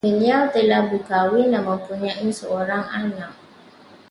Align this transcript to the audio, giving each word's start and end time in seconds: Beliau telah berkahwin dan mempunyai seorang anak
Beliau 0.07 0.41
telah 0.55 0.81
berkahwin 0.91 1.47
dan 1.53 1.61
mempunyai 1.69 2.25
seorang 2.39 2.83
anak 2.99 3.31